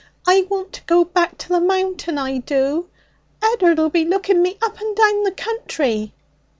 I 0.25 0.47
want 0.49 0.73
to 0.73 0.81
go 0.87 1.05
back 1.05 1.37
to 1.37 1.49
the 1.49 1.59
Mountain, 1.61 2.17
I 2.17 2.39
do! 2.39 2.89
Ed'ard'll 3.43 3.89
be 3.89 4.03
looking 4.03 4.41
me 4.41 4.57
up 4.59 4.79
and 4.81 4.95
down 4.95 5.21
the 5.21 5.31
country.' 5.31 6.11